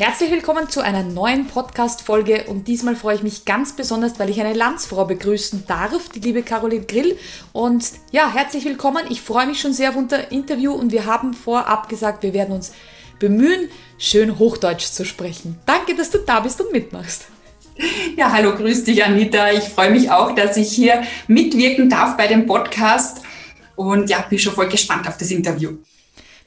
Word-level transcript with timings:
Herzlich 0.00 0.30
willkommen 0.30 0.70
zu 0.70 0.80
einer 0.80 1.02
neuen 1.02 1.46
Podcast-Folge 1.46 2.44
und 2.46 2.68
diesmal 2.68 2.96
freue 2.96 3.16
ich 3.16 3.22
mich 3.22 3.44
ganz 3.44 3.76
besonders, 3.76 4.18
weil 4.18 4.30
ich 4.30 4.40
eine 4.40 4.54
Landsfrau 4.54 5.04
begrüßen 5.04 5.64
darf, 5.66 6.08
die 6.08 6.20
liebe 6.20 6.42
Caroline 6.42 6.86
Grill. 6.86 7.18
Und 7.52 7.84
ja, 8.10 8.32
herzlich 8.32 8.64
willkommen. 8.64 9.04
Ich 9.10 9.20
freue 9.20 9.46
mich 9.46 9.60
schon 9.60 9.74
sehr 9.74 9.90
auf 9.90 9.96
unser 9.96 10.32
Interview 10.32 10.72
und 10.72 10.90
wir 10.90 11.04
haben 11.04 11.34
vorab 11.34 11.90
gesagt, 11.90 12.22
wir 12.22 12.32
werden 12.32 12.54
uns 12.54 12.72
bemühen, 13.18 13.68
schön 13.98 14.38
Hochdeutsch 14.38 14.86
zu 14.86 15.04
sprechen. 15.04 15.58
Danke, 15.66 15.94
dass 15.94 16.08
du 16.08 16.16
da 16.16 16.40
bist 16.40 16.58
und 16.62 16.72
mitmachst. 16.72 17.26
Ja, 18.16 18.32
hallo, 18.32 18.56
grüß 18.56 18.84
dich, 18.84 19.04
Anita. 19.04 19.52
Ich 19.52 19.64
freue 19.64 19.90
mich 19.90 20.10
auch, 20.10 20.34
dass 20.34 20.56
ich 20.56 20.72
hier 20.72 21.02
mitwirken 21.28 21.90
darf 21.90 22.16
bei 22.16 22.26
dem 22.26 22.46
Podcast 22.46 23.20
und 23.76 24.08
ja, 24.08 24.22
bin 24.22 24.38
schon 24.38 24.54
voll 24.54 24.70
gespannt 24.70 25.06
auf 25.06 25.18
das 25.18 25.30
Interview. 25.30 25.76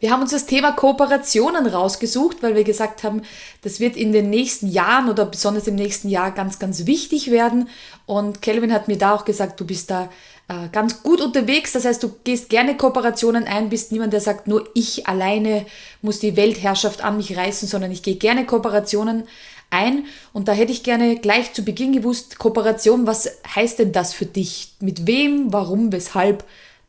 Wir 0.03 0.11
haben 0.11 0.21
uns 0.21 0.31
das 0.31 0.45
Thema 0.45 0.73
Kooperationen 0.73 1.65
rausgesucht, 1.65 2.43
weil 2.43 2.55
wir 2.55 2.65
gesagt 2.65 3.05
haben, 3.05 3.21
das 3.61 3.79
wird 3.79 3.95
in 3.95 4.11
den 4.11 4.29
nächsten 4.29 4.67
Jahren 4.67 5.09
oder 5.09 5.25
besonders 5.25 5.65
im 5.65 5.75
nächsten 5.75 6.09
Jahr 6.09 6.31
ganz, 6.31 6.59
ganz 6.59 6.85
wichtig 6.85 7.31
werden. 7.31 7.69
Und 8.05 8.41
Kelvin 8.41 8.73
hat 8.73 8.89
mir 8.89 8.97
da 8.97 9.15
auch 9.15 9.23
gesagt, 9.23 9.61
du 9.61 9.65
bist 9.65 9.89
da 9.89 10.09
äh, 10.49 10.67
ganz 10.73 11.03
gut 11.03 11.21
unterwegs. 11.21 11.71
Das 11.71 11.85
heißt, 11.85 12.03
du 12.03 12.13
gehst 12.25 12.49
gerne 12.49 12.75
Kooperationen 12.75 13.45
ein, 13.45 13.69
bist 13.69 13.93
niemand, 13.93 14.11
der 14.11 14.19
sagt, 14.19 14.45
nur 14.45 14.67
ich 14.73 15.07
alleine 15.07 15.65
muss 16.01 16.19
die 16.19 16.35
Weltherrschaft 16.35 17.01
an 17.01 17.15
mich 17.15 17.37
reißen, 17.37 17.69
sondern 17.69 17.89
ich 17.89 18.03
gehe 18.03 18.15
gerne 18.15 18.45
Kooperationen 18.45 19.23
ein. 19.69 20.03
Und 20.33 20.49
da 20.49 20.51
hätte 20.51 20.73
ich 20.73 20.83
gerne 20.83 21.15
gleich 21.15 21.53
zu 21.53 21.63
Beginn 21.63 21.93
gewusst, 21.93 22.39
Kooperation, 22.39 23.07
was 23.07 23.37
heißt 23.55 23.79
denn 23.79 23.93
das 23.93 24.13
für 24.13 24.25
dich? 24.25 24.73
Mit 24.81 25.07
wem, 25.07 25.53
warum, 25.53 25.93
weshalb? 25.93 26.43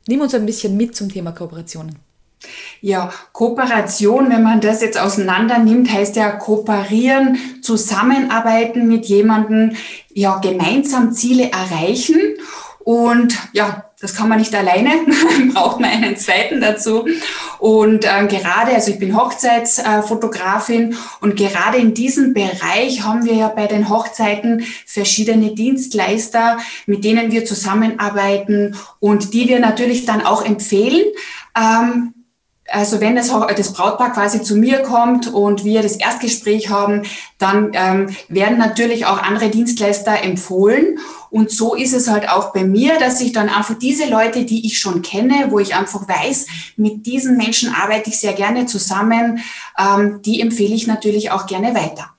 Nimm 0.09 0.21
uns 0.21 0.35
ein 0.35 0.47
bisschen 0.47 0.77
mit 0.77 0.97
zum 0.97 1.13
Thema 1.13 1.31
Kooperationen. 1.31 2.04
Ja, 2.81 3.13
Kooperation, 3.33 4.31
wenn 4.31 4.43
man 4.43 4.61
das 4.61 4.83
jetzt 4.83 4.99
auseinander 4.99 5.59
nimmt, 5.59 5.91
heißt 5.91 6.17
ja 6.17 6.31
kooperieren, 6.33 7.39
zusammenarbeiten 7.63 8.87
mit 8.87 9.07
jemandem, 9.07 9.73
ja, 10.13 10.39
gemeinsam 10.39 11.13
Ziele 11.13 11.51
erreichen. 11.51 12.21
Und 12.85 13.39
ja, 13.55 13.85
das 14.05 14.15
kann 14.15 14.29
man 14.29 14.39
nicht 14.39 14.55
alleine, 14.55 14.91
braucht 15.55 15.81
man 15.81 15.89
einen 15.89 16.19
zweiten 16.19 16.61
dazu. 16.61 17.07
Und 17.59 18.05
äh, 18.05 18.27
gerade, 18.27 18.73
also 18.75 18.91
ich 18.91 18.99
bin 18.99 19.17
Hochzeitsfotografin 19.17 20.95
und 21.23 21.37
gerade 21.37 21.79
in 21.79 21.95
diesem 21.95 22.35
Bereich 22.35 23.03
haben 23.03 23.25
wir 23.25 23.33
ja 23.33 23.49
bei 23.49 23.67
den 23.67 23.89
Hochzeiten 23.89 24.67
verschiedene 24.85 25.55
Dienstleister, 25.55 26.59
mit 26.85 27.05
denen 27.05 27.33
wir 27.33 27.47
zusammenarbeiten 27.47 28.77
und 29.01 29.33
die 29.33 29.49
wir 29.49 29.61
natürlich 29.61 30.05
dann 30.05 30.21
auch 30.21 30.45
empfehlen. 30.45 31.05
Ähm, 31.57 32.13
also 32.71 33.01
wenn 33.01 33.15
das, 33.15 33.31
das 33.57 33.73
Brautpaar 33.73 34.13
quasi 34.13 34.43
zu 34.43 34.57
mir 34.57 34.81
kommt 34.81 35.33
und 35.33 35.65
wir 35.65 35.83
das 35.83 35.97
Erstgespräch 35.97 36.71
haben, 36.71 37.03
dann 37.39 37.73
ähm, 37.75 38.17
werden 38.29 38.59
natürlich 38.59 39.07
auch 39.07 39.23
andere 39.23 39.51
Dienstleister 39.51 40.23
empfohlen. 40.23 40.99
Und 41.31 41.51
so 41.51 41.75
ist 41.75 41.93
es 41.93 42.09
halt 42.09 42.29
auch 42.29 42.53
bei 42.53 42.65
mir, 42.65 42.99
dass 42.99 43.21
ich 43.21 43.33
dann 43.33 43.49
einfach 43.49 43.79
diese 43.79 44.09
Leute, 44.09 44.45
die 44.45 44.67
ich 44.67 44.79
schon 44.79 45.03
kenne, 45.03 45.49
wo 45.51 45.59
ich 45.59 45.75
einfach 45.75 46.09
weiß, 46.09 46.47
mit 46.77 47.07
diesen 47.07 47.37
Menschen 47.37 47.75
arbeite 47.75 48.11
ich 48.11 48.19
sehr 48.19 48.33
gerne 48.33 48.67
zusammen, 48.67 49.41
ähm, 49.79 50.23
die 50.23 50.41
empfehle 50.41 50.75
ich 50.75 50.87
natürlich 50.87 51.31
auch 51.33 51.47
gerne 51.47 51.75
weiter. 51.75 52.11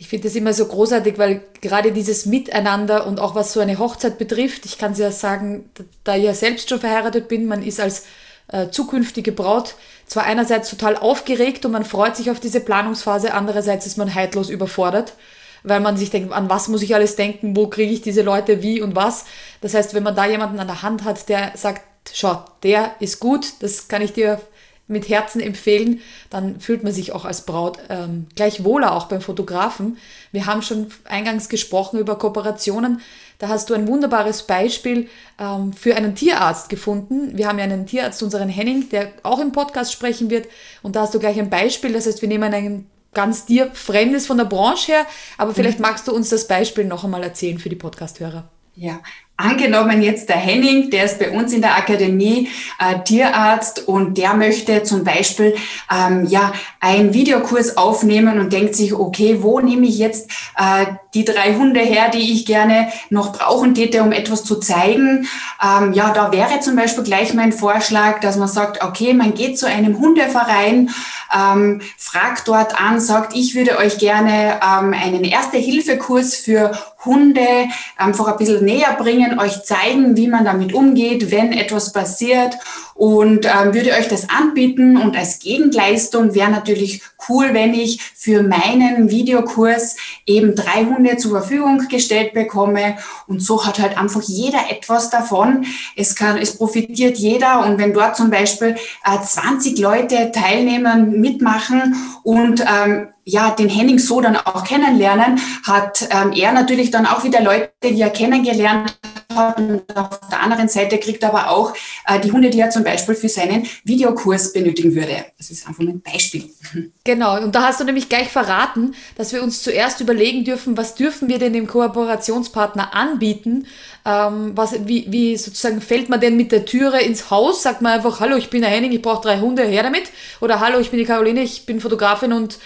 Ich 0.00 0.06
finde 0.08 0.28
das 0.28 0.36
immer 0.36 0.52
so 0.54 0.64
großartig, 0.64 1.18
weil 1.18 1.42
gerade 1.60 1.90
dieses 1.90 2.24
Miteinander 2.24 3.06
und 3.06 3.18
auch 3.18 3.34
was 3.34 3.52
so 3.52 3.58
eine 3.58 3.80
Hochzeit 3.80 4.16
betrifft, 4.16 4.64
ich 4.64 4.78
kann 4.78 4.92
es 4.92 4.98
ja 4.98 5.10
sagen, 5.10 5.68
da 6.04 6.16
ich 6.16 6.22
ja 6.22 6.34
selbst 6.34 6.68
schon 6.70 6.78
verheiratet 6.78 7.26
bin, 7.26 7.46
man 7.46 7.64
ist 7.64 7.80
als 7.80 8.04
äh, 8.48 8.68
zukünftige 8.70 9.32
Braut 9.32 9.74
zwar 10.06 10.24
einerseits 10.24 10.70
total 10.70 10.96
aufgeregt 10.96 11.64
und 11.64 11.72
man 11.72 11.84
freut 11.84 12.16
sich 12.16 12.30
auf 12.30 12.40
diese 12.40 12.60
Planungsphase, 12.60 13.34
andererseits 13.34 13.86
ist 13.86 13.98
man 13.98 14.14
heidlos 14.14 14.48
überfordert, 14.48 15.14
weil 15.62 15.80
man 15.80 15.96
sich 15.96 16.10
denkt, 16.10 16.32
an 16.32 16.48
was 16.48 16.68
muss 16.68 16.82
ich 16.82 16.94
alles 16.94 17.16
denken, 17.16 17.56
wo 17.56 17.66
kriege 17.66 17.92
ich 17.92 18.00
diese 18.00 18.22
Leute, 18.22 18.62
wie 18.62 18.80
und 18.80 18.96
was. 18.96 19.26
Das 19.60 19.74
heißt, 19.74 19.94
wenn 19.94 20.02
man 20.02 20.16
da 20.16 20.26
jemanden 20.26 20.60
an 20.60 20.66
der 20.66 20.82
Hand 20.82 21.04
hat, 21.04 21.28
der 21.28 21.52
sagt, 21.56 21.82
schau, 22.12 22.44
der 22.62 22.92
ist 23.00 23.20
gut, 23.20 23.52
das 23.60 23.88
kann 23.88 24.02
ich 24.02 24.12
dir 24.12 24.40
mit 24.88 25.08
Herzen 25.08 25.40
empfehlen, 25.40 26.00
dann 26.30 26.60
fühlt 26.60 26.82
man 26.82 26.92
sich 26.92 27.12
auch 27.12 27.24
als 27.24 27.42
Braut 27.42 27.78
ähm, 27.88 28.26
gleich 28.34 28.64
wohler, 28.64 28.92
auch 28.92 29.06
beim 29.06 29.20
Fotografen. 29.20 29.98
Wir 30.32 30.46
haben 30.46 30.62
schon 30.62 30.88
eingangs 31.04 31.48
gesprochen 31.48 32.00
über 32.00 32.18
Kooperationen. 32.18 33.00
Da 33.38 33.48
hast 33.48 33.70
du 33.70 33.74
ein 33.74 33.86
wunderbares 33.86 34.42
Beispiel 34.42 35.08
ähm, 35.38 35.72
für 35.72 35.94
einen 35.94 36.14
Tierarzt 36.14 36.68
gefunden. 36.68 37.36
Wir 37.36 37.46
haben 37.46 37.58
ja 37.58 37.64
einen 37.64 37.86
Tierarzt, 37.86 38.22
unseren 38.22 38.48
Henning, 38.48 38.88
der 38.88 39.12
auch 39.22 39.38
im 39.38 39.52
Podcast 39.52 39.92
sprechen 39.92 40.30
wird. 40.30 40.48
Und 40.82 40.96
da 40.96 41.02
hast 41.02 41.14
du 41.14 41.20
gleich 41.20 41.38
ein 41.38 41.50
Beispiel. 41.50 41.92
Das 41.92 42.06
heißt, 42.06 42.20
wir 42.20 42.28
nehmen 42.28 42.52
ein 42.52 42.86
ganz 43.14 43.46
dir 43.46 43.70
Fremdes 43.72 44.26
von 44.26 44.38
der 44.38 44.44
Branche 44.44 44.92
her. 44.92 45.06
Aber 45.36 45.54
vielleicht 45.54 45.78
mhm. 45.78 45.82
magst 45.82 46.08
du 46.08 46.12
uns 46.12 46.30
das 46.30 46.48
Beispiel 46.48 46.84
noch 46.84 47.04
einmal 47.04 47.22
erzählen 47.22 47.58
für 47.58 47.68
die 47.68 47.76
Podcasthörer. 47.76 48.48
Ja, 48.74 49.00
Angenommen 49.40 50.02
jetzt 50.02 50.28
der 50.28 50.36
Henning, 50.36 50.90
der 50.90 51.04
ist 51.04 51.20
bei 51.20 51.30
uns 51.30 51.52
in 51.52 51.62
der 51.62 51.76
Akademie 51.76 52.48
äh, 52.80 53.04
Tierarzt 53.04 53.86
und 53.86 54.18
der 54.18 54.34
möchte 54.34 54.82
zum 54.82 55.04
Beispiel 55.04 55.54
ähm, 55.94 56.26
ja 56.26 56.52
einen 56.80 57.14
Videokurs 57.14 57.76
aufnehmen 57.76 58.40
und 58.40 58.52
denkt 58.52 58.74
sich, 58.74 58.92
okay, 58.92 59.38
wo 59.40 59.60
nehme 59.60 59.86
ich 59.86 59.96
jetzt 59.96 60.28
äh, 60.56 60.86
die 61.14 61.24
drei 61.24 61.54
Hunde 61.54 61.78
her, 61.78 62.10
die 62.12 62.32
ich 62.32 62.46
gerne 62.46 62.88
noch 63.10 63.32
brauchen 63.32 63.76
täte, 63.76 64.02
um 64.02 64.10
etwas 64.10 64.42
zu 64.42 64.56
zeigen? 64.56 65.28
Ähm, 65.62 65.92
ja, 65.92 66.12
da 66.12 66.32
wäre 66.32 66.58
zum 66.58 66.74
Beispiel 66.74 67.04
gleich 67.04 67.32
mein 67.32 67.52
Vorschlag, 67.52 68.18
dass 68.18 68.36
man 68.38 68.48
sagt, 68.48 68.82
okay, 68.82 69.14
man 69.14 69.34
geht 69.34 69.56
zu 69.56 69.68
einem 69.68 70.00
Hundeverein, 70.00 70.90
ähm, 71.32 71.80
fragt 71.96 72.48
dort 72.48 72.80
an, 72.80 73.00
sagt, 73.00 73.36
ich 73.36 73.54
würde 73.54 73.78
euch 73.78 73.98
gerne 73.98 74.60
ähm, 74.62 74.94
einen 74.94 75.22
Erste-Hilfe-Kurs 75.22 76.34
für 76.34 76.72
Hunde 77.04 77.68
einfach 77.96 78.26
ein 78.26 78.36
bisschen 78.38 78.64
näher 78.64 78.94
bringen, 78.98 79.27
euch 79.36 79.64
zeigen, 79.64 80.16
wie 80.16 80.28
man 80.28 80.44
damit 80.44 80.72
umgeht, 80.72 81.32
wenn 81.32 81.52
etwas 81.52 81.92
passiert 81.92 82.56
und 82.98 83.46
ähm, 83.46 83.74
würde 83.74 83.92
euch 83.92 84.08
das 84.08 84.28
anbieten. 84.28 84.96
Und 84.96 85.16
als 85.16 85.38
Gegenleistung 85.38 86.34
wäre 86.34 86.50
natürlich 86.50 87.00
cool, 87.28 87.50
wenn 87.52 87.72
ich 87.72 88.02
für 88.02 88.42
meinen 88.42 89.08
Videokurs 89.08 89.96
eben 90.26 90.56
drei 90.56 90.84
Hunde 90.84 91.16
zur 91.16 91.30
Verfügung 91.30 91.86
gestellt 91.88 92.32
bekomme. 92.32 92.96
Und 93.28 93.40
so 93.40 93.64
hat 93.64 93.78
halt 93.78 93.96
einfach 93.96 94.22
jeder 94.22 94.70
etwas 94.70 95.10
davon. 95.10 95.64
Es 95.94 96.16
kann, 96.16 96.38
es 96.38 96.56
profitiert 96.56 97.16
jeder. 97.18 97.64
Und 97.64 97.78
wenn 97.78 97.92
dort 97.92 98.16
zum 98.16 98.30
Beispiel 98.30 98.74
äh, 99.04 99.24
20 99.24 99.78
Leute 99.78 100.32
teilnehmen, 100.32 101.20
mitmachen 101.20 101.94
und 102.24 102.62
ähm, 102.62 103.08
ja, 103.24 103.50
den 103.50 103.68
Henning 103.68 104.00
so 104.00 104.20
dann 104.20 104.36
auch 104.36 104.64
kennenlernen, 104.64 105.40
hat 105.64 106.08
ähm, 106.10 106.32
er 106.32 106.52
natürlich 106.52 106.90
dann 106.90 107.06
auch 107.06 107.22
wieder 107.22 107.42
Leute, 107.42 107.70
die 107.84 108.00
er 108.00 108.10
kennengelernt 108.10 108.98
hat. 109.34 109.58
Und 109.58 109.82
auf 109.96 110.20
der 110.30 110.40
anderen 110.40 110.68
Seite 110.68 110.98
kriegt 110.98 111.22
er 111.22 111.30
aber 111.30 111.50
auch 111.50 111.74
äh, 112.06 112.20
die 112.20 112.32
Hunde, 112.32 112.50
die 112.50 112.60
er 112.60 112.70
zum 112.70 112.84
Beispiel 112.84 113.14
für 113.14 113.28
seinen 113.28 113.66
Videokurs 113.84 114.52
benötigen 114.52 114.94
würde. 114.94 115.26
Das 115.36 115.50
ist 115.50 115.66
einfach 115.66 115.82
ein 115.82 116.00
Beispiel. 116.00 116.50
Genau, 117.04 117.42
und 117.42 117.54
da 117.54 117.62
hast 117.62 117.80
du 117.80 117.84
nämlich 117.84 118.10
gleich 118.10 118.28
verraten, 118.28 118.94
dass 119.16 119.32
wir 119.32 119.42
uns 119.42 119.62
zuerst 119.62 120.02
überlegen 120.02 120.44
dürfen, 120.44 120.76
was 120.76 120.94
dürfen 120.94 121.30
wir 121.30 121.38
denn 121.38 121.54
dem 121.54 121.66
Kooperationspartner 121.66 122.94
anbieten? 122.94 123.66
Ähm, 124.04 124.52
was, 124.54 124.86
wie, 124.86 125.06
wie 125.08 125.34
sozusagen 125.38 125.80
fällt 125.80 126.10
man 126.10 126.20
denn 126.20 126.36
mit 126.36 126.52
der 126.52 126.66
Türe 126.66 127.00
ins 127.00 127.30
Haus? 127.30 127.62
Sagt 127.62 127.80
man 127.80 127.92
einfach, 127.92 128.20
hallo, 128.20 128.36
ich 128.36 128.50
bin 128.50 128.60
der 128.60 128.70
Henning, 128.70 128.92
ich 128.92 129.00
brauche 129.00 129.22
drei 129.22 129.40
Hunde, 129.40 129.64
her 129.64 129.82
damit? 129.82 130.10
Oder 130.40 130.60
hallo, 130.60 130.80
ich 130.80 130.90
bin 130.90 130.98
die 130.98 131.06
Caroline, 131.06 131.40
ich 131.40 131.64
bin 131.64 131.80
Fotografin 131.80 132.34
und 132.34 132.58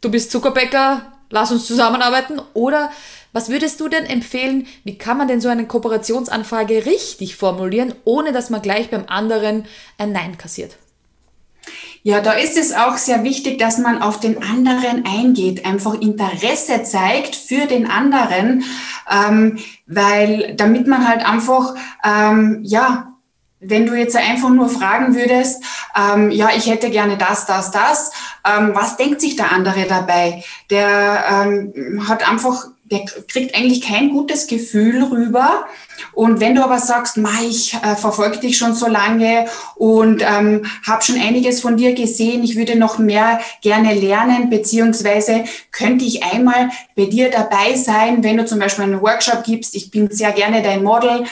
du 0.00 0.10
bist 0.10 0.30
Zuckerbäcker, 0.30 1.02
lass 1.28 1.52
uns 1.52 1.66
zusammenarbeiten? 1.66 2.40
Oder 2.54 2.90
was 3.34 3.50
würdest 3.50 3.80
du 3.80 3.88
denn 3.88 4.06
empfehlen, 4.06 4.66
wie 4.84 4.96
kann 4.96 5.18
man 5.18 5.28
denn 5.28 5.40
so 5.40 5.48
eine 5.48 5.66
Kooperationsanfrage 5.66 6.86
richtig 6.86 7.36
formulieren, 7.36 7.92
ohne 8.04 8.32
dass 8.32 8.48
man 8.48 8.62
gleich 8.62 8.90
beim 8.90 9.04
anderen 9.08 9.66
ein 9.98 10.12
Nein 10.12 10.38
kassiert? 10.38 10.78
Ja, 12.04 12.20
da 12.20 12.32
ist 12.32 12.56
es 12.56 12.72
auch 12.74 12.96
sehr 12.96 13.24
wichtig, 13.24 13.58
dass 13.58 13.78
man 13.78 14.02
auf 14.02 14.20
den 14.20 14.42
anderen 14.42 15.04
eingeht, 15.06 15.66
einfach 15.66 15.94
Interesse 15.94 16.84
zeigt 16.84 17.34
für 17.34 17.66
den 17.66 17.90
anderen, 17.90 18.62
ähm, 19.10 19.58
weil 19.86 20.54
damit 20.56 20.86
man 20.86 21.08
halt 21.08 21.26
einfach, 21.26 21.74
ähm, 22.04 22.60
ja, 22.62 23.14
wenn 23.58 23.86
du 23.86 23.94
jetzt 23.94 24.16
einfach 24.16 24.50
nur 24.50 24.68
fragen 24.68 25.14
würdest, 25.14 25.64
ähm, 25.96 26.30
ja, 26.30 26.50
ich 26.54 26.66
hätte 26.66 26.90
gerne 26.90 27.16
das, 27.16 27.46
das, 27.46 27.70
das, 27.70 28.12
ähm, 28.44 28.72
was 28.74 28.96
denkt 28.96 29.20
sich 29.20 29.36
der 29.36 29.50
andere 29.50 29.86
dabei? 29.88 30.44
Der 30.70 31.24
ähm, 31.30 32.06
hat 32.06 32.28
einfach, 32.28 32.66
der 32.84 33.04
kriegt 33.28 33.54
eigentlich 33.54 33.80
kein 33.80 34.10
gutes 34.10 34.46
Gefühl 34.46 35.02
rüber. 35.04 35.66
Und 36.12 36.40
wenn 36.40 36.54
du 36.54 36.62
aber 36.62 36.78
sagst, 36.78 37.16
Ma, 37.16 37.30
ich 37.48 37.74
äh, 37.74 37.96
verfolge 37.96 38.38
dich 38.38 38.58
schon 38.58 38.74
so 38.74 38.86
lange 38.86 39.46
und 39.76 40.22
ähm, 40.22 40.66
habe 40.86 41.02
schon 41.02 41.20
einiges 41.20 41.60
von 41.60 41.76
dir 41.76 41.94
gesehen, 41.94 42.44
ich 42.44 42.56
würde 42.56 42.76
noch 42.76 42.98
mehr 42.98 43.40
gerne 43.62 43.94
lernen, 43.94 44.50
beziehungsweise 44.50 45.44
könnte 45.72 46.04
ich 46.04 46.22
einmal 46.24 46.70
bei 46.94 47.06
dir 47.06 47.30
dabei 47.30 47.74
sein, 47.74 48.22
wenn 48.22 48.36
du 48.36 48.44
zum 48.44 48.58
Beispiel 48.58 48.84
einen 48.84 49.00
Workshop 49.00 49.44
gibst, 49.44 49.74
ich 49.74 49.90
bin 49.90 50.10
sehr 50.10 50.32
gerne 50.32 50.62
dein 50.62 50.82
Model, 50.82 51.24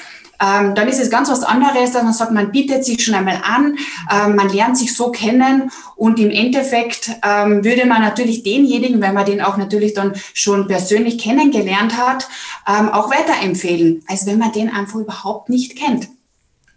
ähm, 0.42 0.74
dann 0.74 0.88
ist 0.88 1.00
es 1.00 1.10
ganz 1.10 1.28
was 1.30 1.44
anderes, 1.44 1.92
dass 1.92 2.02
man 2.02 2.12
sagt, 2.12 2.32
man 2.32 2.50
bietet 2.50 2.84
sich 2.84 3.04
schon 3.04 3.14
einmal 3.14 3.40
an, 3.44 3.78
ähm, 4.10 4.34
man 4.34 4.48
lernt 4.48 4.76
sich 4.76 4.94
so 4.94 5.10
kennen 5.10 5.70
und 5.96 6.18
im 6.18 6.30
Endeffekt 6.30 7.10
ähm, 7.22 7.64
würde 7.64 7.86
man 7.86 8.02
natürlich 8.02 8.42
denjenigen, 8.42 9.00
wenn 9.00 9.14
man 9.14 9.24
den 9.24 9.40
auch 9.40 9.56
natürlich 9.56 9.94
dann 9.94 10.14
schon 10.34 10.66
persönlich 10.66 11.18
kennengelernt 11.18 11.96
hat, 11.96 12.28
ähm, 12.66 12.88
auch 12.88 13.10
weiterempfehlen, 13.10 14.02
als 14.08 14.26
wenn 14.26 14.38
man 14.38 14.52
den 14.52 14.68
einfach 14.68 14.98
überhaupt 14.98 15.48
nicht 15.48 15.76
kennt. 15.76 16.08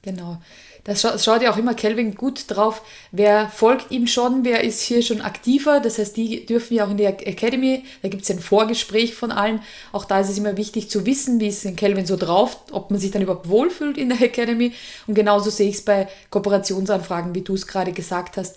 Genau. 0.04 0.38
Das 0.86 1.02
schaut 1.02 1.42
ja 1.42 1.52
auch 1.52 1.58
immer 1.58 1.74
Kelvin 1.74 2.14
gut 2.14 2.46
drauf, 2.48 2.84
wer 3.12 3.50
folgt 3.50 3.90
ihm 3.90 4.06
schon, 4.06 4.46
wer 4.46 4.64
ist 4.64 4.82
hier 4.82 5.02
schon 5.02 5.20
aktiver. 5.20 5.80
Das 5.80 5.98
heißt, 5.98 6.16
die 6.16 6.46
dürfen 6.46 6.76
ja 6.76 6.86
auch 6.86 6.92
in 6.92 6.98
der 6.98 7.28
Academy, 7.28 7.84
da 8.04 8.10
gibt 8.10 8.22
es 8.22 8.30
ein 8.30 8.40
Vorgespräch 8.40 9.16
von 9.16 9.32
allen. 9.32 9.62
Auch 9.92 10.06
da 10.06 10.20
ist 10.20 10.30
es 10.30 10.38
immer 10.38 10.58
wichtig 10.58 10.92
zu 10.92 11.08
wissen, 11.08 11.40
wie 11.40 11.48
ist 11.48 11.66
denn 11.66 11.76
Kelvin 11.76 12.06
so 12.06 12.18
drauf, 12.18 12.60
ob 12.72 12.92
man 12.92 13.00
sich 13.00 13.10
dann 13.10 13.24
überhaupt 13.24 13.50
wohlfühlt 13.50 13.98
in 13.98 14.10
der 14.10 14.22
Academy. 14.22 14.74
Und 15.08 15.16
genauso 15.16 15.50
sehe 15.50 15.70
ich 15.70 15.78
es 15.78 15.82
bei 15.82 16.08
Kooperationsanfragen, 16.30 17.34
wie 17.34 17.42
du 17.42 17.56
es 17.56 17.66
gerade 17.66 17.92
gesagt 17.92 18.38
hast 18.38 18.56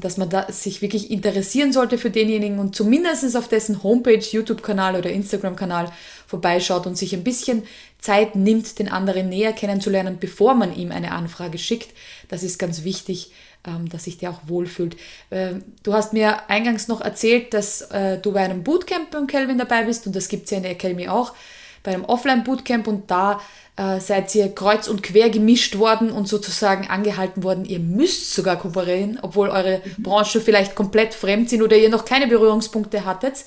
dass 0.00 0.16
man 0.16 0.30
da 0.30 0.50
sich 0.50 0.80
wirklich 0.80 1.10
interessieren 1.10 1.72
sollte 1.72 1.98
für 1.98 2.10
denjenigen 2.10 2.58
und 2.58 2.74
zumindest 2.74 3.36
auf 3.36 3.48
dessen 3.48 3.82
Homepage, 3.82 4.18
YouTube-Kanal 4.18 4.96
oder 4.96 5.10
Instagram-Kanal 5.10 5.92
vorbeischaut 6.26 6.86
und 6.86 6.96
sich 6.96 7.14
ein 7.14 7.24
bisschen 7.24 7.62
Zeit 7.98 8.36
nimmt, 8.36 8.78
den 8.78 8.88
anderen 8.88 9.28
näher 9.28 9.52
kennenzulernen, 9.52 10.18
bevor 10.20 10.54
man 10.54 10.74
ihm 10.74 10.92
eine 10.92 11.12
Anfrage 11.12 11.58
schickt. 11.58 11.90
Das 12.28 12.42
ist 12.42 12.58
ganz 12.58 12.84
wichtig, 12.84 13.32
ähm, 13.66 13.88
dass 13.88 14.04
sich 14.04 14.18
der 14.18 14.30
auch 14.30 14.40
wohlfühlt. 14.46 14.96
Ähm, 15.30 15.64
du 15.82 15.92
hast 15.92 16.12
mir 16.12 16.48
eingangs 16.48 16.88
noch 16.88 17.00
erzählt, 17.00 17.52
dass 17.52 17.82
äh, 17.82 18.18
du 18.18 18.32
bei 18.32 18.44
einem 18.44 18.62
Bootcamp 18.62 19.10
beim 19.10 19.26
Kelvin 19.26 19.58
dabei 19.58 19.84
bist 19.84 20.06
und 20.06 20.14
das 20.14 20.28
gibt 20.28 20.44
es 20.44 20.50
ja 20.52 20.58
in 20.58 20.62
der 20.62 20.72
Academy 20.72 21.08
auch, 21.08 21.34
bei 21.86 21.94
einem 21.94 22.04
Offline-Bootcamp 22.04 22.86
und 22.88 23.10
da 23.10 23.40
äh, 23.76 24.00
seid 24.00 24.34
ihr 24.34 24.54
kreuz 24.54 24.88
und 24.88 25.02
quer 25.02 25.30
gemischt 25.30 25.78
worden 25.78 26.10
und 26.10 26.28
sozusagen 26.28 26.88
angehalten 26.88 27.42
worden, 27.42 27.64
ihr 27.64 27.78
müsst 27.78 28.34
sogar 28.34 28.56
kooperieren, 28.56 29.18
obwohl 29.22 29.48
eure 29.48 29.80
mhm. 29.84 30.02
Branche 30.02 30.40
vielleicht 30.40 30.74
komplett 30.74 31.14
fremd 31.14 31.48
sind 31.48 31.62
oder 31.62 31.76
ihr 31.76 31.88
noch 31.88 32.04
keine 32.04 32.26
Berührungspunkte 32.26 33.04
hattet. 33.04 33.44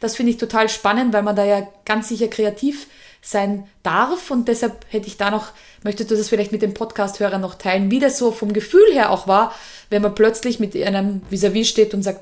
Das 0.00 0.16
finde 0.16 0.32
ich 0.32 0.38
total 0.38 0.68
spannend, 0.68 1.12
weil 1.12 1.22
man 1.22 1.36
da 1.36 1.44
ja 1.44 1.68
ganz 1.84 2.08
sicher 2.08 2.28
kreativ 2.28 2.86
sein 3.20 3.68
darf 3.82 4.30
und 4.30 4.48
deshalb 4.48 4.84
hätte 4.88 5.06
ich 5.06 5.16
da 5.16 5.30
noch, 5.30 5.52
möchtest 5.84 6.10
du 6.10 6.16
das 6.16 6.28
vielleicht 6.28 6.50
mit 6.50 6.62
dem 6.62 6.74
Podcast-Hörer 6.74 7.38
noch 7.38 7.54
teilen, 7.54 7.90
wie 7.90 8.00
das 8.00 8.18
so 8.18 8.32
vom 8.32 8.52
Gefühl 8.52 8.92
her 8.92 9.10
auch 9.10 9.28
war, 9.28 9.54
wenn 9.90 10.02
man 10.02 10.14
plötzlich 10.14 10.58
mit 10.58 10.74
einem 10.74 11.20
Vis-à-vis 11.30 11.66
-vis 11.66 11.70
steht 11.70 11.94
und 11.94 12.02
sagt, 12.02 12.20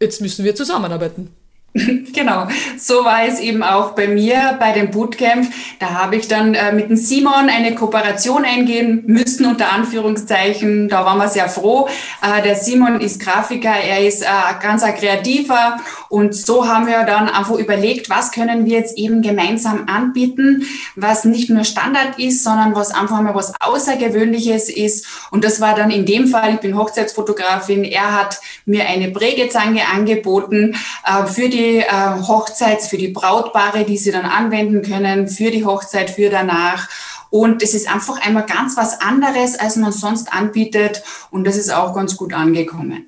jetzt 0.00 0.20
müssen 0.20 0.44
wir 0.44 0.54
zusammenarbeiten. 0.54 1.34
Genau, 2.12 2.48
so 2.76 3.04
war 3.04 3.24
es 3.26 3.38
eben 3.38 3.62
auch 3.62 3.92
bei 3.92 4.08
mir 4.08 4.56
bei 4.58 4.72
dem 4.72 4.90
Bootcamp. 4.90 5.48
Da 5.78 5.90
habe 5.90 6.16
ich 6.16 6.26
dann 6.26 6.54
äh, 6.54 6.72
mit 6.72 6.90
dem 6.90 6.96
Simon 6.96 7.48
eine 7.48 7.74
Kooperation 7.74 8.44
eingehen 8.44 9.04
müssen, 9.06 9.46
unter 9.46 9.72
Anführungszeichen. 9.72 10.88
Da 10.88 11.04
waren 11.04 11.18
wir 11.18 11.28
sehr 11.28 11.48
froh. 11.48 11.88
Äh, 12.22 12.42
der 12.42 12.56
Simon 12.56 13.00
ist 13.00 13.20
Grafiker, 13.20 13.72
er 13.72 14.06
ist 14.06 14.22
äh, 14.22 14.26
ganz 14.60 14.82
ein 14.82 14.96
Kreativer. 14.96 15.78
Und 16.08 16.34
so 16.34 16.66
haben 16.66 16.88
wir 16.88 17.04
dann 17.04 17.28
einfach 17.28 17.54
überlegt, 17.54 18.10
was 18.10 18.32
können 18.32 18.64
wir 18.66 18.78
jetzt 18.78 18.98
eben 18.98 19.22
gemeinsam 19.22 19.86
anbieten, 19.86 20.64
was 20.96 21.24
nicht 21.24 21.48
nur 21.50 21.64
Standard 21.64 22.18
ist, 22.18 22.42
sondern 22.42 22.74
was 22.74 22.92
einfach 22.92 23.20
mal 23.22 23.34
was 23.36 23.52
Außergewöhnliches 23.60 24.68
ist. 24.68 25.06
Und 25.30 25.44
das 25.44 25.60
war 25.60 25.76
dann 25.76 25.90
in 25.90 26.04
dem 26.04 26.26
Fall, 26.26 26.54
ich 26.54 26.60
bin 26.60 26.76
Hochzeitsfotografin, 26.76 27.84
er 27.84 28.16
hat 28.16 28.40
mir 28.66 28.88
eine 28.88 29.10
Prägezange 29.12 29.82
angeboten 29.86 30.74
äh, 31.04 31.26
für 31.26 31.48
die 31.48 31.59
die 31.60 31.78
äh, 31.78 32.22
Hochzeit, 32.26 32.82
für 32.82 32.96
die 32.96 33.08
Brautpaare, 33.08 33.84
die 33.84 33.98
sie 33.98 34.10
dann 34.10 34.24
anwenden 34.24 34.82
können, 34.82 35.28
für 35.28 35.50
die 35.50 35.64
Hochzeit, 35.64 36.10
für 36.10 36.30
danach. 36.30 36.88
Und 37.30 37.62
es 37.62 37.74
ist 37.74 37.88
einfach 37.88 38.20
einmal 38.20 38.46
ganz 38.46 38.76
was 38.76 39.00
anderes, 39.00 39.58
als 39.58 39.76
man 39.76 39.92
sonst 39.92 40.32
anbietet. 40.32 41.02
Und 41.30 41.44
das 41.44 41.56
ist 41.56 41.70
auch 41.70 41.94
ganz 41.94 42.16
gut 42.16 42.32
angekommen. 42.32 43.06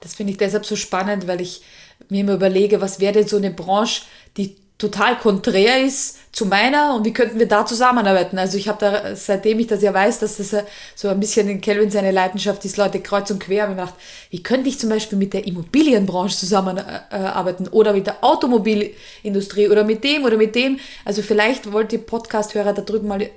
Das 0.00 0.14
finde 0.14 0.32
ich 0.32 0.38
deshalb 0.38 0.64
so 0.64 0.76
spannend, 0.76 1.26
weil 1.26 1.40
ich 1.40 1.62
mir 2.08 2.20
immer 2.20 2.34
überlege, 2.34 2.80
was 2.80 3.00
wäre 3.00 3.12
denn 3.12 3.28
so 3.28 3.36
eine 3.36 3.50
Branche, 3.50 4.02
die 4.36 4.56
total 4.78 5.18
konträr 5.18 5.84
ist 5.84 6.18
zu 6.32 6.46
meiner 6.46 6.94
und 6.94 7.04
wie 7.04 7.12
könnten 7.12 7.38
wir 7.38 7.46
da 7.46 7.66
zusammenarbeiten. 7.66 8.38
Also 8.38 8.56
ich 8.56 8.66
habe 8.66 8.78
da, 8.80 9.14
seitdem 9.14 9.58
ich 9.58 9.66
das 9.66 9.82
ja 9.82 9.92
weiß, 9.92 10.20
dass 10.20 10.38
das 10.38 10.56
so 10.94 11.08
ein 11.08 11.20
bisschen 11.20 11.46
in 11.46 11.60
Kelvin 11.60 11.90
seine 11.90 12.10
Leidenschaft 12.10 12.64
ist, 12.64 12.78
Leute 12.78 13.00
kreuz 13.00 13.30
und 13.30 13.38
quer, 13.38 13.64
habe 13.64 13.72
ich 13.72 13.78
gedacht, 13.78 13.94
wie 14.30 14.42
könnte 14.42 14.70
ich 14.70 14.78
zum 14.78 14.88
Beispiel 14.88 15.18
mit 15.18 15.34
der 15.34 15.46
Immobilienbranche 15.46 16.34
zusammenarbeiten 16.36 17.68
oder 17.68 17.92
mit 17.92 18.06
der 18.06 18.24
Automobilindustrie 18.24 19.68
oder 19.68 19.84
mit 19.84 20.02
dem 20.04 20.24
oder 20.24 20.38
mit 20.38 20.54
dem. 20.54 20.80
Also 21.04 21.20
vielleicht 21.20 21.70
wollt 21.70 21.92
ihr 21.92 22.00
Podcast-Hörer 22.00 22.72
da 22.72 22.80
drüben 22.80 23.08
mal 23.08 23.20
äh, 23.20 23.28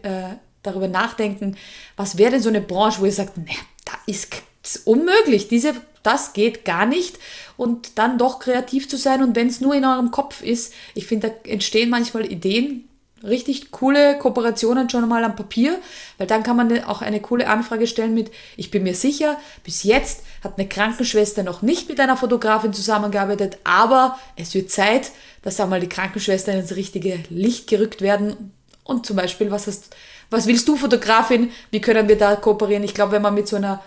darüber 0.63 0.87
nachdenken, 0.87 1.57
was 1.97 2.17
wäre 2.17 2.31
denn 2.31 2.41
so 2.41 2.49
eine 2.49 2.61
Branche, 2.61 3.01
wo 3.01 3.05
ihr 3.05 3.11
sagt, 3.11 3.37
ne, 3.37 3.45
da 3.83 3.93
ist 4.07 4.41
unmöglich, 4.85 5.49
diese, 5.49 5.73
das 6.05 6.33
geht 6.33 6.65
gar 6.65 6.85
nicht. 6.85 7.17
Und 7.57 7.97
dann 7.97 8.17
doch 8.17 8.39
kreativ 8.39 8.89
zu 8.89 8.97
sein. 8.97 9.23
Und 9.23 9.35
wenn 9.35 9.47
es 9.47 9.61
nur 9.61 9.73
in 9.75 9.85
eurem 9.85 10.11
Kopf 10.11 10.41
ist, 10.41 10.73
ich 10.93 11.07
finde, 11.07 11.29
da 11.29 11.49
entstehen 11.49 11.89
manchmal 11.89 12.31
Ideen, 12.31 12.87
richtig 13.25 13.71
coole 13.71 14.17
Kooperationen 14.17 14.89
schon 14.89 15.07
mal 15.07 15.23
am 15.23 15.35
Papier, 15.35 15.79
weil 16.17 16.27
dann 16.27 16.43
kann 16.43 16.57
man 16.57 16.83
auch 16.83 17.01
eine 17.01 17.19
coole 17.19 17.47
Anfrage 17.47 17.87
stellen 17.87 18.13
mit, 18.13 18.31
ich 18.57 18.71
bin 18.71 18.83
mir 18.83 18.95
sicher, 18.95 19.37
bis 19.63 19.83
jetzt 19.83 20.23
hat 20.43 20.57
eine 20.57 20.67
Krankenschwester 20.67 21.43
noch 21.43 21.61
nicht 21.61 21.89
mit 21.89 21.99
einer 21.99 22.17
Fotografin 22.17 22.73
zusammengearbeitet, 22.73 23.57
aber 23.63 24.19
es 24.35 24.53
wird 24.53 24.71
Zeit, 24.71 25.11
dass 25.41 25.59
einmal 25.59 25.79
die 25.79 25.89
Krankenschwester 25.89 26.53
ins 26.53 26.75
richtige 26.75 27.19
Licht 27.29 27.67
gerückt 27.67 28.01
werden. 28.01 28.51
Und 28.83 29.05
zum 29.05 29.15
Beispiel, 29.15 29.49
was 29.49 29.65
hast, 29.65 29.95
was 30.29 30.45
willst 30.45 30.67
du 30.67 30.75
Fotografin, 30.75 31.51
wie 31.71 31.81
können 31.81 32.07
wir 32.07 32.17
da 32.17 32.35
kooperieren? 32.35 32.83
Ich 32.83 32.93
glaube, 32.93 33.13
wenn 33.13 33.21
man 33.21 33.33
mit 33.33 33.47
so 33.47 33.55
einer 33.55 33.83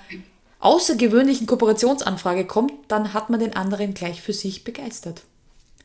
außergewöhnlichen 0.61 1.47
Kooperationsanfrage 1.47 2.45
kommt, 2.45 2.73
dann 2.89 3.15
hat 3.15 3.31
man 3.31 3.41
den 3.41 3.55
anderen 3.55 3.95
gleich 3.95 4.21
für 4.21 4.33
sich 4.33 4.65
begeistert. 4.65 5.23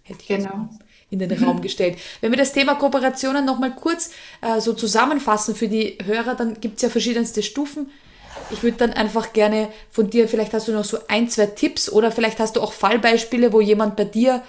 Hätte 0.03 0.19
ich 0.21 0.27
genau. 0.27 0.69
in 1.09 1.19
den 1.19 1.43
Raum 1.43 1.61
gestellt. 1.61 1.97
Wenn 2.21 2.31
wir 2.31 2.37
das 2.37 2.53
Thema 2.53 2.75
Kooperationen 2.75 3.45
nochmal 3.45 3.75
kurz 3.75 4.11
äh, 4.41 4.59
so 4.59 4.73
zusammenfassen 4.73 5.55
für 5.55 5.67
die 5.67 5.97
Hörer, 6.03 6.35
dann 6.35 6.59
gibt 6.59 6.77
es 6.77 6.81
ja 6.81 6.89
verschiedenste 6.89 7.43
Stufen. 7.43 7.91
Ich 8.49 8.63
würde 8.63 8.77
dann 8.77 8.93
einfach 8.93 9.31
gerne 9.31 9.69
von 9.91 10.09
dir, 10.09 10.27
vielleicht 10.27 10.53
hast 10.53 10.67
du 10.67 10.71
noch 10.71 10.85
so 10.85 10.97
ein, 11.07 11.29
zwei 11.29 11.45
Tipps 11.45 11.89
oder 11.89 12.11
vielleicht 12.11 12.39
hast 12.39 12.55
du 12.55 12.61
auch 12.61 12.73
Fallbeispiele, 12.73 13.53
wo 13.53 13.61
jemand 13.61 13.95
bei 13.95 14.05
dir 14.05 14.41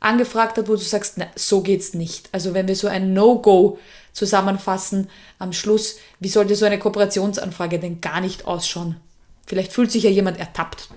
angefragt 0.00 0.58
hat, 0.58 0.68
wo 0.68 0.72
du 0.72 0.78
sagst, 0.78 1.16
na, 1.16 1.26
so 1.34 1.62
geht's 1.62 1.94
nicht. 1.94 2.28
Also 2.32 2.52
wenn 2.52 2.68
wir 2.68 2.76
so 2.76 2.88
ein 2.88 3.14
No-Go 3.14 3.78
zusammenfassen 4.12 5.08
am 5.38 5.54
Schluss, 5.54 5.96
wie 6.20 6.28
sollte 6.28 6.56
so 6.56 6.66
eine 6.66 6.78
Kooperationsanfrage 6.78 7.78
denn 7.78 8.02
gar 8.02 8.20
nicht 8.20 8.46
ausschauen? 8.46 8.96
Vielleicht 9.52 9.74
fühlt 9.74 9.92
sich 9.92 10.04
ja 10.04 10.08
jemand 10.08 10.38
ertappt. 10.38 10.88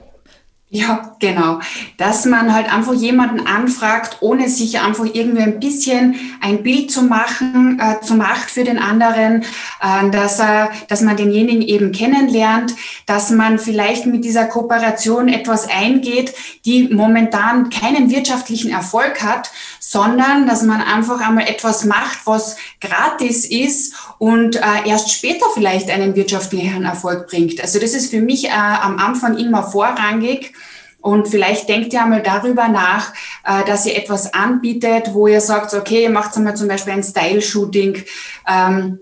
Ja, 0.69 1.15
genau. 1.19 1.59
Dass 1.97 2.23
man 2.23 2.53
halt 2.53 2.73
einfach 2.73 2.93
jemanden 2.93 3.45
anfragt, 3.45 4.17
ohne 4.21 4.47
sich 4.47 4.79
einfach 4.79 5.05
irgendwie 5.11 5.43
ein 5.43 5.59
bisschen 5.59 6.15
ein 6.39 6.63
Bild 6.63 6.89
zu 6.89 7.03
machen, 7.03 7.79
äh, 7.81 7.99
zu 7.99 8.15
macht 8.15 8.49
für 8.49 8.63
den 8.63 8.79
anderen, 8.79 9.43
äh, 9.81 10.09
dass 10.09 10.39
er, 10.39 10.71
dass 10.87 11.01
man 11.01 11.17
denjenigen 11.17 11.61
eben 11.61 11.91
kennenlernt, 11.91 12.73
dass 13.05 13.29
man 13.29 13.59
vielleicht 13.59 14.05
mit 14.05 14.23
dieser 14.23 14.45
Kooperation 14.45 15.27
etwas 15.27 15.67
eingeht, 15.69 16.33
die 16.63 16.87
momentan 16.87 17.69
keinen 17.69 18.09
wirtschaftlichen 18.09 18.71
Erfolg 18.71 19.21
hat, 19.21 19.51
sondern 19.81 20.47
dass 20.47 20.63
man 20.63 20.81
einfach 20.81 21.19
einmal 21.19 21.47
etwas 21.47 21.83
macht, 21.85 22.19
was 22.25 22.55
gratis 22.81 23.45
ist 23.45 23.93
und 24.17 24.55
äh, 24.55 24.87
erst 24.87 25.11
später 25.11 25.45
vielleicht 25.53 25.89
einen 25.89 26.15
wirtschaftlichen 26.15 26.85
Erfolg 26.85 27.27
bringt. 27.27 27.61
Also 27.61 27.79
das 27.79 27.93
ist 27.93 28.11
für 28.11 28.21
mich 28.21 28.45
äh, 28.45 28.49
am 28.49 28.97
Anfang 28.97 29.37
immer 29.37 29.63
vorrangig. 29.63 30.53
Und 31.01 31.27
vielleicht 31.27 31.69
denkt 31.69 31.93
ihr 31.93 32.01
einmal 32.01 32.23
darüber 32.23 32.67
nach, 32.67 33.13
äh, 33.43 33.63
dass 33.65 33.85
ihr 33.85 33.95
etwas 33.95 34.33
anbietet, 34.33 35.13
wo 35.13 35.27
ihr 35.27 35.39
sagt, 35.39 35.75
okay, 35.75 36.03
ihr 36.03 36.09
macht 36.09 36.35
einmal 36.35 36.55
zum 36.55 36.67
Beispiel 36.67 36.93
ein 36.93 37.03
Style-Shooting. 37.03 38.03
Ähm, 38.47 38.99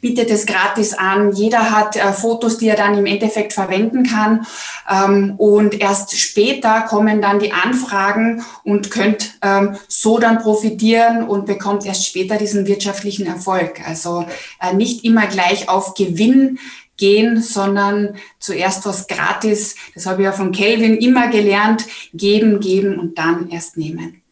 bietet 0.00 0.30
es 0.30 0.46
gratis 0.46 0.94
an. 0.94 1.32
Jeder 1.32 1.70
hat 1.70 1.96
äh, 1.96 2.12
Fotos, 2.12 2.58
die 2.58 2.68
er 2.68 2.76
dann 2.76 2.96
im 2.96 3.06
Endeffekt 3.06 3.52
verwenden 3.52 4.04
kann. 4.04 4.46
Ähm, 4.90 5.34
und 5.38 5.80
erst 5.80 6.18
später 6.18 6.82
kommen 6.82 7.20
dann 7.20 7.38
die 7.38 7.52
Anfragen 7.52 8.44
und 8.62 8.90
könnt 8.90 9.38
ähm, 9.42 9.76
so 9.88 10.18
dann 10.18 10.38
profitieren 10.38 11.24
und 11.24 11.46
bekommt 11.46 11.86
erst 11.86 12.06
später 12.06 12.36
diesen 12.36 12.66
wirtschaftlichen 12.66 13.26
Erfolg. 13.26 13.80
Also 13.86 14.26
äh, 14.60 14.74
nicht 14.74 15.04
immer 15.04 15.26
gleich 15.26 15.68
auf 15.68 15.94
Gewinn 15.94 16.58
gehen, 16.96 17.42
sondern 17.42 18.16
zuerst 18.38 18.86
was 18.86 19.06
gratis. 19.06 19.74
Das 19.94 20.06
habe 20.06 20.22
ich 20.22 20.26
ja 20.26 20.32
von 20.32 20.52
Kelvin 20.52 20.96
immer 20.96 21.28
gelernt. 21.28 21.84
Geben, 22.12 22.60
geben 22.60 22.98
und 22.98 23.18
dann 23.18 23.50
erst 23.50 23.76
nehmen. 23.76 24.22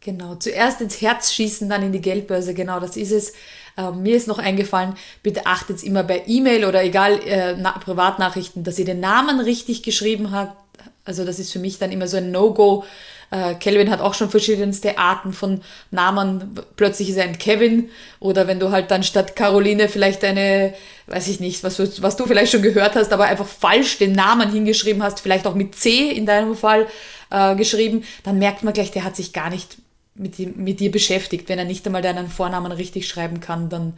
Genau, 0.00 0.34
zuerst 0.34 0.80
ins 0.80 1.00
Herz 1.00 1.32
schießen, 1.32 1.68
dann 1.68 1.84
in 1.84 1.92
die 1.92 2.00
Geldbörse. 2.00 2.54
Genau, 2.54 2.80
das 2.80 2.96
ist 2.96 3.12
es. 3.12 3.32
Ähm, 3.76 4.02
mir 4.02 4.16
ist 4.16 4.28
noch 4.28 4.38
eingefallen, 4.38 4.94
bitte 5.22 5.46
achtet 5.46 5.82
immer 5.82 6.02
bei 6.02 6.22
E-Mail 6.26 6.64
oder 6.64 6.82
egal, 6.84 7.20
äh, 7.26 7.54
Privatnachrichten, 7.84 8.64
dass 8.64 8.78
ihr 8.78 8.84
den 8.84 9.00
Namen 9.00 9.40
richtig 9.40 9.82
geschrieben 9.82 10.30
habt, 10.30 10.56
Also 11.04 11.24
das 11.24 11.38
ist 11.38 11.52
für 11.52 11.58
mich 11.58 11.78
dann 11.78 11.90
immer 11.90 12.06
so 12.06 12.16
ein 12.16 12.30
No-Go. 12.30 12.84
Äh, 13.32 13.54
Kelvin 13.54 13.90
hat 13.90 14.00
auch 14.00 14.14
schon 14.14 14.30
verschiedenste 14.30 14.98
Arten 14.98 15.32
von 15.32 15.62
Namen. 15.90 16.54
Plötzlich 16.76 17.08
ist 17.08 17.16
er 17.16 17.24
ein 17.24 17.38
Kevin. 17.38 17.88
Oder 18.20 18.46
wenn 18.46 18.60
du 18.60 18.70
halt 18.70 18.90
dann 18.90 19.02
statt 19.02 19.34
Caroline 19.34 19.88
vielleicht 19.88 20.22
eine, 20.22 20.74
weiß 21.06 21.28
ich 21.28 21.40
nicht, 21.40 21.64
was, 21.64 21.78
was 22.02 22.16
du 22.16 22.26
vielleicht 22.26 22.52
schon 22.52 22.62
gehört 22.62 22.94
hast, 22.94 23.12
aber 23.12 23.24
einfach 23.24 23.46
falsch 23.46 23.98
den 23.98 24.12
Namen 24.12 24.52
hingeschrieben 24.52 25.02
hast, 25.02 25.20
vielleicht 25.20 25.46
auch 25.46 25.54
mit 25.54 25.74
C 25.74 26.10
in 26.10 26.26
deinem 26.26 26.54
Fall 26.54 26.86
äh, 27.30 27.56
geschrieben, 27.56 28.04
dann 28.22 28.38
merkt 28.38 28.62
man 28.62 28.74
gleich, 28.74 28.90
der 28.90 29.04
hat 29.04 29.16
sich 29.16 29.32
gar 29.32 29.50
nicht 29.50 29.78
mit, 30.14 30.56
mit 30.56 30.80
dir 30.80 30.90
beschäftigt. 30.90 31.48
Wenn 31.48 31.58
er 31.58 31.64
nicht 31.64 31.86
einmal 31.86 32.02
deinen 32.02 32.28
Vornamen 32.28 32.72
richtig 32.72 33.08
schreiben 33.08 33.40
kann, 33.40 33.68
dann 33.68 33.94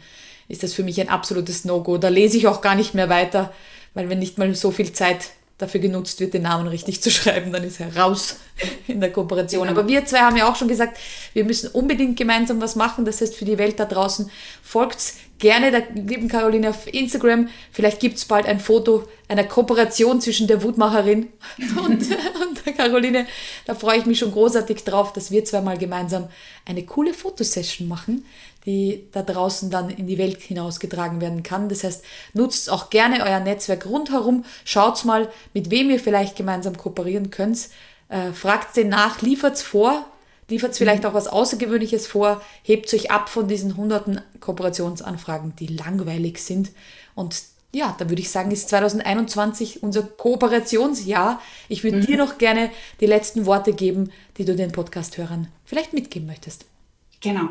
ist 0.49 0.63
das 0.63 0.75
für 0.75 0.83
mich 0.83 1.01
ein 1.01 1.09
absolutes 1.09 1.65
No-Go. 1.65 1.99
Da 1.99 2.09
lese 2.09 2.37
ich 2.37 2.47
auch 2.47 2.61
gar 2.61 2.75
nicht 2.75 2.95
mehr 2.95 3.09
weiter, 3.09 3.53
weil 3.95 4.09
wenn 4.09 4.19
nicht 4.19 4.39
mal 4.39 4.55
so 4.55 4.71
viel 4.71 4.93
Zeit 4.93 5.31
dafür 5.59 5.81
genutzt 5.81 6.19
wird, 6.21 6.35
den 6.35 6.43
Namen 6.43 6.67
richtig 6.67 7.01
zu 7.03 7.11
schreiben, 7.11 7.53
dann 7.53 7.63
ist 7.63 7.81
er 7.81 7.97
raus 7.97 8.37
in 8.89 9.01
der 9.01 9.13
Kooperation. 9.13 9.69
Genau. 9.69 9.79
Aber 9.79 9.89
wir 9.89 10.05
zwei 10.05 10.19
haben 10.19 10.37
ja 10.37 10.51
auch 10.51 10.57
schon 10.57 10.69
gesagt, 10.69 10.99
wir 11.33 11.45
müssen 11.45 11.69
unbedingt 11.71 12.17
gemeinsam 12.17 12.61
was 12.61 12.75
machen. 12.77 13.05
Das 13.05 13.21
heißt, 13.21 13.37
für 13.37 13.45
die 13.45 13.59
Welt 13.59 13.79
da 13.79 13.85
draußen 13.85 14.31
folgt 14.63 15.15
gerne 15.39 15.71
der 15.71 15.85
lieben 15.95 16.29
Caroline 16.29 16.71
auf 16.71 16.93
Instagram. 16.93 17.49
Vielleicht 17.71 18.01
gibt 18.01 18.19
es 18.19 18.25
bald 18.25 18.47
ein 18.47 18.61
Foto 18.61 19.07
einer 19.29 19.45
Kooperation 19.45 20.21
zwischen 20.21 20.47
der 20.47 20.63
Wutmacherin 20.63 21.29
und, 21.77 22.03
und 22.03 22.67
der 22.67 22.73
Caroline. 22.73 23.27
Da 23.67 23.75
freue 23.75 23.99
ich 23.99 24.07
mich 24.07 24.19
schon 24.19 24.33
großartig 24.33 24.85
drauf, 24.85 25.13
dass 25.13 25.31
wir 25.31 25.45
zweimal 25.45 25.79
gemeinsam 25.79 26.29
eine 26.65 26.85
coole 26.85 27.15
Fotosession 27.15 27.89
machen, 27.89 28.25
die 28.67 29.09
da 29.13 29.23
draußen 29.23 29.71
dann 29.71 29.91
in 29.91 30.07
die 30.07 30.19
Welt 30.19 30.41
hinausgetragen 30.41 31.21
werden 31.21 31.43
kann. 31.43 31.69
Das 31.69 31.85
heißt, 31.85 32.05
nutzt 32.33 32.71
auch 32.71 32.91
gerne 32.91 33.23
euer 33.25 33.41
Netzwerk 33.41 33.87
rundherum. 33.87 34.45
Schaut 34.65 35.05
mal, 35.05 35.29
mit 35.53 35.71
wem 35.71 35.91
ihr 35.91 36.01
vielleicht 36.01 36.37
gemeinsam 36.37 36.77
kooperieren 36.77 37.31
könnt. 37.31 37.69
Äh, 38.09 38.33
fragt 38.33 38.77
den 38.77 38.89
nach, 38.89 39.23
liefert's 39.23 39.63
vor, 39.63 40.07
liefert 40.49 40.77
vielleicht 40.77 41.03
mhm. 41.03 41.11
auch 41.11 41.15
was 41.15 41.27
Außergewöhnliches 41.27 42.07
vor, 42.07 42.43
hebt 42.63 42.93
euch 42.95 43.11
ab 43.11 43.29
von 43.29 43.49
diesen 43.49 43.77
hunderten 43.77 44.21
Kooperationsanfragen, 44.41 45.57
die 45.57 45.67
langweilig 45.67 46.39
sind. 46.39 46.71
Und 47.15 47.35
ja, 47.73 47.95
da 47.99 48.09
würde 48.09 48.23
ich 48.23 48.31
sagen, 48.31 48.51
ist 48.51 48.69
2021 48.69 49.83
unser 49.83 50.03
Kooperationsjahr. 50.03 51.41
Ich 51.69 51.83
würde 51.83 51.99
mhm. 51.99 52.07
dir 52.07 52.17
noch 52.17 52.39
gerne 52.39 52.71
die 53.01 53.07
letzten 53.07 53.47
Worte 53.47 53.73
geben, 53.73 54.11
die 54.39 54.45
du 54.45 54.55
den 54.55 54.73
Podcast-Hörern 54.73 55.49
vielleicht 55.65 55.93
mitgeben 55.93 56.27
möchtest. 56.27 56.67
Genau. 57.25 57.49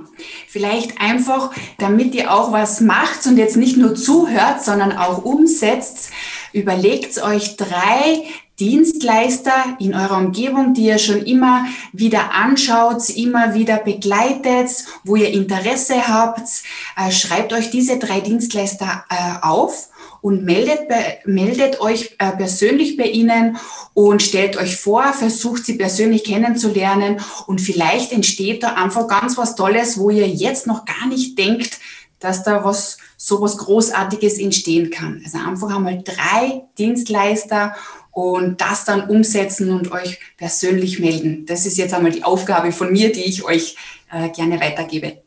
Vielleicht 0.47 1.01
einfach, 1.01 1.49
damit 1.79 2.13
ihr 2.13 2.31
auch 2.31 2.51
was 2.51 2.79
macht 2.79 3.25
und 3.25 3.37
jetzt 3.37 3.57
nicht 3.57 3.75
nur 3.75 3.95
zuhört, 3.95 4.63
sondern 4.63 4.91
auch 4.91 5.25
umsetzt, 5.25 6.11
überlegt 6.53 7.19
euch 7.23 7.57
drei 7.57 8.21
Dienstleister 8.59 9.75
in 9.79 9.95
eurer 9.95 10.17
Umgebung, 10.17 10.75
die 10.75 10.85
ihr 10.85 10.99
schon 10.99 11.25
immer 11.25 11.65
wieder 11.91 12.35
anschaut, 12.35 13.09
immer 13.09 13.55
wieder 13.55 13.77
begleitet, 13.77 14.69
wo 15.03 15.15
ihr 15.15 15.31
Interesse 15.31 16.07
habt. 16.07 16.47
Äh, 16.95 17.09
schreibt 17.09 17.51
euch 17.51 17.71
diese 17.71 17.97
drei 17.97 18.21
Dienstleister 18.21 19.05
äh, 19.09 19.43
auf 19.43 19.89
und 20.23 20.45
meldet, 20.45 20.87
meldet 21.25 21.81
euch 21.81 22.15
äh, 22.17 22.31
persönlich 22.31 22.95
bei 22.95 23.07
ihnen 23.07 23.57
und 23.93 24.23
stellt 24.23 24.55
euch 24.55 24.77
vor, 24.77 25.11
versucht 25.11 25.65
sie 25.65 25.73
persönlich 25.73 26.23
kennenzulernen 26.23 27.19
und 27.45 27.59
vielleicht 27.59 28.13
entsteht 28.13 28.63
da 28.63 28.75
einfach 28.75 29.09
ganz 29.09 29.37
was 29.37 29.55
Tolles, 29.55 29.99
wo 29.99 30.09
ihr 30.09 30.27
jetzt 30.27 30.65
noch 30.65 30.85
gar 30.85 31.07
nicht 31.09 31.37
denkt, 31.37 31.77
dass 32.21 32.41
da 32.43 32.63
was 32.63 32.99
so 33.17 33.41
was 33.41 33.57
Großartiges 33.57 34.39
entstehen 34.39 34.91
kann. 34.91 35.21
Also 35.25 35.39
einfach 35.39 35.75
einmal 35.75 36.01
drei 36.01 36.63
Dienstleister 36.77 37.75
und 38.11 38.61
das 38.61 38.85
dann 38.85 39.09
umsetzen 39.09 39.71
und 39.71 39.91
euch 39.91 40.19
persönlich 40.37 40.99
melden. 40.99 41.45
Das 41.47 41.65
ist 41.65 41.77
jetzt 41.77 41.93
einmal 41.93 42.13
die 42.13 42.23
Aufgabe 42.23 42.71
von 42.71 42.93
mir, 42.93 43.11
die 43.11 43.25
ich 43.25 43.43
euch 43.43 43.75
äh, 44.09 44.29
gerne 44.29 44.61
weitergebe. 44.61 45.22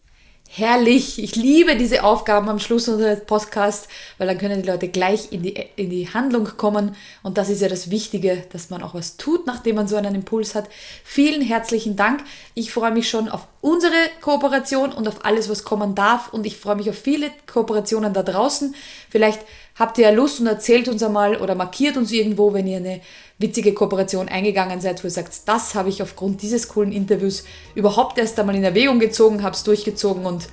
Herrlich. 0.59 1.23
Ich 1.23 1.37
liebe 1.37 1.77
diese 1.77 2.03
Aufgaben 2.03 2.49
am 2.49 2.59
Schluss 2.59 2.89
unseres 2.89 3.27
Podcasts, 3.27 3.89
weil 4.17 4.27
dann 4.27 4.39
können 4.39 4.63
die 4.63 4.67
Leute 4.67 4.89
gleich 4.89 5.31
in 5.31 5.43
die, 5.43 5.55
in 5.77 5.91
die 5.91 6.09
Handlung 6.09 6.49
kommen. 6.57 6.97
Und 7.23 7.37
das 7.37 7.51
ist 7.51 7.61
ja 7.61 7.69
das 7.69 7.91
Wichtige, 7.91 8.43
dass 8.53 8.71
man 8.71 8.83
auch 8.83 8.95
was 8.95 9.19
tut, 9.19 9.47
nachdem 9.47 9.77
man 9.77 9.87
so 9.87 9.97
einen 9.97 10.15
Impuls 10.15 10.55
hat. 10.55 10.71
Vielen 11.05 11.43
herzlichen 11.43 11.95
Dank. 11.95 12.25
Ich 12.55 12.73
freue 12.73 12.91
mich 12.91 13.11
schon 13.11 13.29
auf 13.29 13.47
unsere 13.61 13.93
Kooperation 14.23 14.93
und 14.93 15.07
auf 15.09 15.27
alles, 15.27 15.51
was 15.51 15.63
kommen 15.63 15.95
darf. 15.95 16.33
Und 16.33 16.47
ich 16.47 16.57
freue 16.57 16.77
mich 16.77 16.89
auf 16.89 16.97
viele 16.97 17.31
Kooperationen 17.47 18.15
da 18.15 18.23
draußen. 18.23 18.75
Vielleicht 19.11 19.41
habt 19.79 19.99
ihr 19.99 20.05
ja 20.05 20.11
Lust 20.11 20.41
und 20.41 20.47
erzählt 20.47 20.89
uns 20.89 21.03
einmal 21.03 21.37
oder 21.37 21.55
markiert 21.55 21.97
uns 21.97 22.11
irgendwo, 22.13 22.53
wenn 22.53 22.67
ihr 22.67 22.79
eine 22.79 23.01
witzige 23.39 23.75
Kooperation 23.75 24.29
eingegangen 24.29 24.81
seid, 24.81 25.03
wo 25.03 25.07
ihr 25.07 25.13
sagt, 25.13 25.47
das 25.47 25.75
habe 25.75 25.89
ich 25.89 26.03
aufgrund 26.03 26.43
dieses 26.43 26.69
coolen 26.69 26.93
Interviews 26.93 27.45
überhaupt 27.75 28.19
erst 28.19 28.39
einmal 28.41 28.57
in 28.57 28.65
Erwägung 28.65 28.99
gezogen, 28.99 29.43
habe 29.43 29.55
es 29.55 29.63
durchgezogen 29.63 30.25
und 30.25 30.49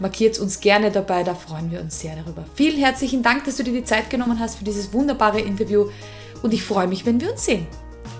markiert 0.00 0.38
uns 0.38 0.60
gerne 0.60 0.90
dabei, 0.90 1.22
da 1.22 1.34
freuen 1.34 1.70
wir 1.70 1.80
uns 1.80 2.00
sehr 2.00 2.16
darüber. 2.16 2.44
Vielen 2.54 2.78
herzlichen 2.78 3.22
Dank, 3.22 3.44
dass 3.44 3.56
du 3.56 3.62
dir 3.62 3.72
die 3.72 3.84
Zeit 3.84 4.10
genommen 4.10 4.38
hast 4.40 4.58
für 4.58 4.64
dieses 4.64 4.92
wunderbare 4.92 5.40
Interview 5.40 5.88
und 6.42 6.52
ich 6.52 6.62
freue 6.62 6.88
mich, 6.88 7.06
wenn 7.06 7.20
wir 7.20 7.32
uns 7.32 7.44
sehen. 7.44 7.66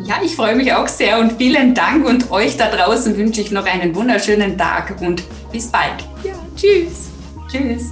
Ja, 0.05 0.21
ich 0.23 0.37
freue 0.37 0.55
mich 0.55 0.73
auch 0.73 0.87
sehr 0.87 1.19
und 1.19 1.33
vielen 1.33 1.75
Dank 1.75 2.07
und 2.07 2.31
euch 2.31 2.57
da 2.57 2.71
draußen 2.71 3.17
wünsche 3.17 3.41
ich 3.41 3.51
noch 3.51 3.67
einen 3.67 3.95
wunderschönen 3.95 4.57
Tag 4.57 5.01
und 5.01 5.25
bis 5.51 5.69
bald. 5.69 6.05
Ja, 6.23 6.35
tschüss. 6.55 7.11
Tschüss. 7.51 7.87